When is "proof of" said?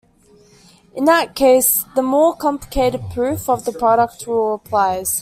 3.13-3.65